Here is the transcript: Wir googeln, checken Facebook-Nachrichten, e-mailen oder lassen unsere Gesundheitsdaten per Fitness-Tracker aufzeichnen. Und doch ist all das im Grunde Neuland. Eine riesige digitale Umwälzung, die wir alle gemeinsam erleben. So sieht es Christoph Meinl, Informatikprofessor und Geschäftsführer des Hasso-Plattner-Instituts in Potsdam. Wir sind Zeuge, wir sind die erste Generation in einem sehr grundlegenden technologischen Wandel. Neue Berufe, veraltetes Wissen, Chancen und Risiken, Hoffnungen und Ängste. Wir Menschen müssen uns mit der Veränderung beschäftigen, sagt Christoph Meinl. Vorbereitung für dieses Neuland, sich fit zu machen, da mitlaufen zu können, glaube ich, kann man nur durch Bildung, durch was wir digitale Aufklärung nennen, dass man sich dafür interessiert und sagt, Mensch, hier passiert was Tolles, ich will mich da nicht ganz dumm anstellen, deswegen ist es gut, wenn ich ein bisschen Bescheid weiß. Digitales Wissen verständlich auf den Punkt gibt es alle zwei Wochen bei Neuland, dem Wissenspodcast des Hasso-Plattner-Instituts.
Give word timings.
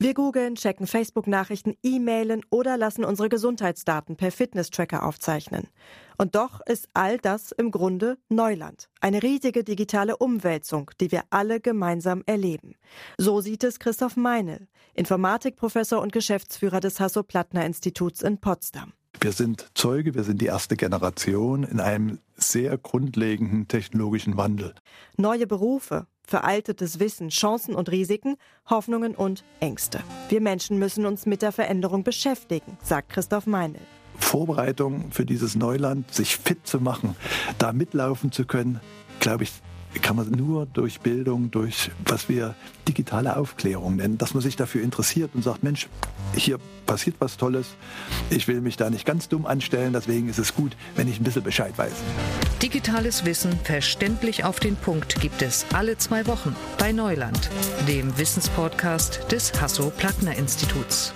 Wir 0.00 0.14
googeln, 0.14 0.54
checken 0.54 0.86
Facebook-Nachrichten, 0.86 1.74
e-mailen 1.82 2.42
oder 2.50 2.76
lassen 2.76 3.04
unsere 3.04 3.28
Gesundheitsdaten 3.28 4.14
per 4.14 4.30
Fitness-Tracker 4.30 5.04
aufzeichnen. 5.04 5.66
Und 6.16 6.36
doch 6.36 6.60
ist 6.64 6.88
all 6.94 7.18
das 7.18 7.50
im 7.50 7.72
Grunde 7.72 8.16
Neuland. 8.28 8.88
Eine 9.00 9.24
riesige 9.24 9.64
digitale 9.64 10.16
Umwälzung, 10.16 10.92
die 11.00 11.10
wir 11.10 11.24
alle 11.30 11.58
gemeinsam 11.58 12.22
erleben. 12.26 12.76
So 13.16 13.40
sieht 13.40 13.64
es 13.64 13.80
Christoph 13.80 14.14
Meinl, 14.14 14.68
Informatikprofessor 14.94 16.00
und 16.00 16.12
Geschäftsführer 16.12 16.78
des 16.78 17.00
Hasso-Plattner-Instituts 17.00 18.22
in 18.22 18.38
Potsdam. 18.38 18.92
Wir 19.20 19.32
sind 19.32 19.66
Zeuge, 19.74 20.14
wir 20.14 20.22
sind 20.22 20.40
die 20.40 20.46
erste 20.46 20.76
Generation 20.76 21.64
in 21.64 21.80
einem 21.80 22.20
sehr 22.36 22.78
grundlegenden 22.78 23.66
technologischen 23.66 24.36
Wandel. 24.36 24.76
Neue 25.16 25.48
Berufe, 25.48 26.06
veraltetes 26.28 27.00
Wissen, 27.00 27.30
Chancen 27.30 27.74
und 27.74 27.90
Risiken, 27.90 28.36
Hoffnungen 28.68 29.14
und 29.14 29.44
Ängste. 29.60 30.00
Wir 30.28 30.42
Menschen 30.42 30.78
müssen 30.78 31.06
uns 31.06 31.24
mit 31.24 31.40
der 31.40 31.52
Veränderung 31.52 32.04
beschäftigen, 32.04 32.76
sagt 32.82 33.08
Christoph 33.08 33.46
Meinl. 33.46 33.80
Vorbereitung 34.18 35.10
für 35.10 35.24
dieses 35.24 35.56
Neuland, 35.56 36.12
sich 36.12 36.36
fit 36.36 36.66
zu 36.66 36.80
machen, 36.80 37.16
da 37.56 37.72
mitlaufen 37.72 38.30
zu 38.30 38.44
können, 38.44 38.80
glaube 39.20 39.44
ich, 39.44 39.52
kann 40.02 40.16
man 40.16 40.30
nur 40.30 40.66
durch 40.66 41.00
Bildung, 41.00 41.50
durch 41.50 41.90
was 42.04 42.28
wir 42.28 42.54
digitale 42.86 43.36
Aufklärung 43.36 43.96
nennen, 43.96 44.18
dass 44.18 44.34
man 44.34 44.42
sich 44.42 44.54
dafür 44.54 44.82
interessiert 44.82 45.30
und 45.34 45.42
sagt, 45.42 45.62
Mensch, 45.62 45.88
hier 46.36 46.58
passiert 46.84 47.16
was 47.20 47.38
Tolles, 47.38 47.68
ich 48.28 48.48
will 48.48 48.60
mich 48.60 48.76
da 48.76 48.90
nicht 48.90 49.06
ganz 49.06 49.28
dumm 49.28 49.46
anstellen, 49.46 49.94
deswegen 49.94 50.28
ist 50.28 50.38
es 50.38 50.54
gut, 50.54 50.76
wenn 50.94 51.08
ich 51.08 51.18
ein 51.18 51.24
bisschen 51.24 51.42
Bescheid 51.42 51.76
weiß. 51.76 51.94
Digitales 52.62 53.24
Wissen 53.24 53.56
verständlich 53.62 54.42
auf 54.42 54.58
den 54.58 54.74
Punkt 54.74 55.20
gibt 55.20 55.42
es 55.42 55.64
alle 55.72 55.96
zwei 55.96 56.26
Wochen 56.26 56.56
bei 56.76 56.90
Neuland, 56.90 57.50
dem 57.86 58.18
Wissenspodcast 58.18 59.30
des 59.30 59.52
Hasso-Plattner-Instituts. 59.60 61.12